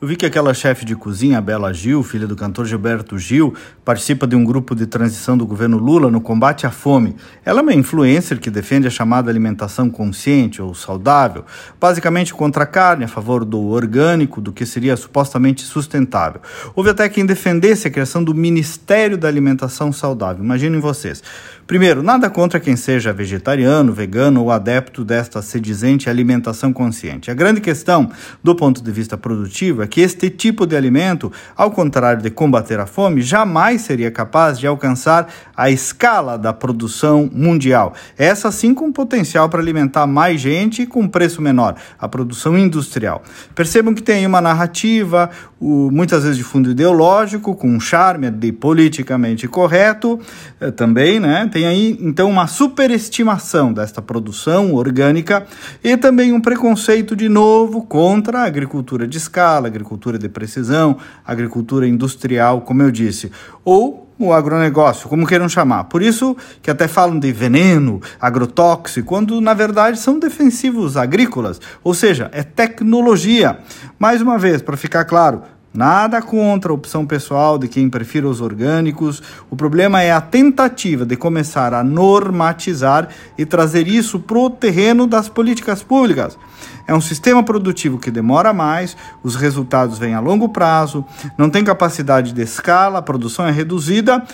[0.00, 3.52] Eu vi que aquela chefe de cozinha, Bela Gil, filha do cantor Gilberto Gil,
[3.84, 7.16] participa de um grupo de transição do governo Lula no combate à fome.
[7.44, 11.44] Ela é uma influencer que defende a chamada alimentação consciente ou saudável,
[11.80, 16.40] basicamente contra a carne, a favor do orgânico, do que seria supostamente sustentável.
[16.76, 20.44] Houve até quem defendesse a criação do Ministério da Alimentação Saudável.
[20.44, 21.24] Imaginem vocês.
[21.66, 27.30] Primeiro, nada contra quem seja vegetariano, vegano ou adepto desta sedizente alimentação consciente.
[27.30, 28.10] A grande questão,
[28.42, 32.78] do ponto de vista produtivo, é que este tipo de alimento, ao contrário de combater
[32.78, 37.94] a fome, jamais seria capaz de alcançar a escala da produção mundial.
[38.16, 43.22] Essa sim com potencial para alimentar mais gente e com preço menor, a produção industrial.
[43.54, 49.48] Percebam que tem uma narrativa, muitas vezes de fundo ideológico, com um charme de politicamente
[49.48, 50.20] correto
[50.60, 51.48] eh, também, né?
[51.52, 55.46] Tem aí então uma superestimação desta produção orgânica
[55.82, 61.86] e também um preconceito de novo contra a agricultura de escala, agricultura de precisão, agricultura
[61.86, 63.30] industrial, como eu disse,
[63.64, 65.84] ou o agronegócio, como queiram chamar.
[65.84, 71.94] Por isso que até falam de veneno, agrotóxico, quando na verdade são defensivos agrícolas, ou
[71.94, 73.58] seja, é tecnologia.
[73.98, 78.40] Mais uma vez, para ficar claro, Nada contra a opção pessoal de quem prefira os
[78.40, 79.22] orgânicos.
[79.50, 85.06] O problema é a tentativa de começar a normatizar e trazer isso para o terreno
[85.06, 86.38] das políticas públicas.
[86.86, 91.04] É um sistema produtivo que demora mais, os resultados vêm a longo prazo,
[91.36, 94.24] não tem capacidade de escala, a produção é reduzida,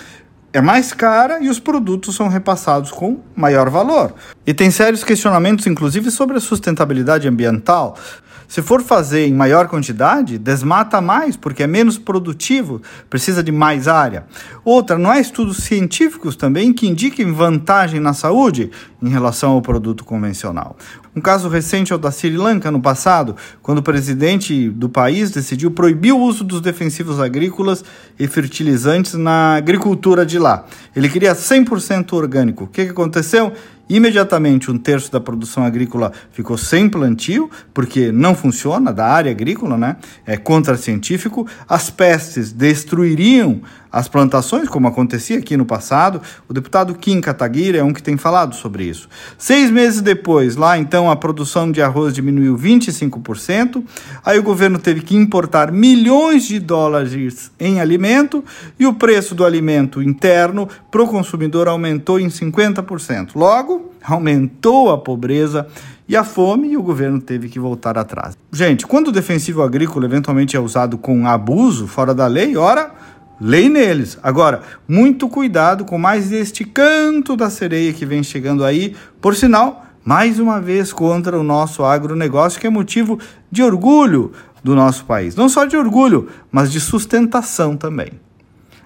[0.55, 4.15] é mais cara e os produtos são repassados com maior valor.
[4.47, 7.99] E tem sérios questionamentos, inclusive, sobre a sustentabilidade ambiental.
[8.48, 13.89] Se for fazer em maior quantidade, desmata mais, porque é menos produtivo, precisa de mais
[13.89, 14.25] área.
[14.64, 18.70] Outra, não há estudos científicos também que indiquem vantagem na saúde
[19.03, 20.77] em relação ao produto convencional.
[21.17, 25.31] Um caso recente é o da Sri Lanka no passado, quando o presidente do país
[25.31, 27.84] decidiu proibir o uso dos defensivos agrícolas
[28.19, 30.65] e fertilizantes na agricultura de lá.
[30.95, 32.65] Ele queria 100% orgânico.
[32.65, 33.53] O que, aconteceu?
[33.88, 39.78] Imediatamente, um terço da produção agrícola ficou sem plantio, porque não funciona, da área agrícola,
[39.78, 39.97] né?
[40.27, 41.47] É contracientífico.
[41.69, 46.21] As pestes destruiriam as plantações, como acontecia aqui no passado.
[46.49, 49.09] O deputado Kim Kataguiri é um que tem falado sobre isso.
[49.39, 53.84] Seis meses depois, lá então, a produção de arroz diminuiu 25%.
[54.25, 58.44] Aí o governo teve que importar milhões de dólares em alimento
[58.81, 63.31] e o preço do alimento interno para o consumidor aumentou em 50%.
[63.37, 65.69] Logo, aumentou a pobreza
[66.09, 68.37] e a fome e o governo teve que voltar atrás.
[68.53, 72.92] Gente, quando o defensivo agrícola eventualmente é usado com abuso fora da lei, ora
[73.41, 74.19] lei neles.
[74.22, 79.84] Agora, muito cuidado com mais este canto da sereia que vem chegando aí, por sinal,
[80.04, 83.19] mais uma vez contra o nosso agronegócio, que é motivo
[83.50, 84.32] de orgulho
[84.62, 85.34] do nosso país.
[85.34, 88.12] Não só de orgulho, mas de sustentação também.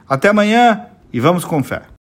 [0.09, 1.83] Até amanhã e vamos com fé.